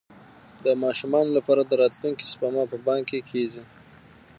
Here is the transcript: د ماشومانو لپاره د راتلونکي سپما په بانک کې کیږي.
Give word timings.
د 0.65 0.65
ماشومانو 0.83 1.31
لپاره 1.37 1.61
د 1.65 1.71
راتلونکي 1.81 2.25
سپما 2.31 2.63
په 2.71 2.77
بانک 2.87 3.05
کې 3.11 3.19
کیږي. 3.31 3.63